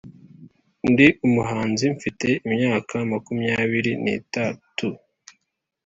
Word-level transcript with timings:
Ndi 0.91 1.07
umuhanzi, 1.27 1.85
mfite 1.95 2.27
imyaka 2.47 2.95
makumyabiriri 3.11 3.91
n’itatu 4.03 4.87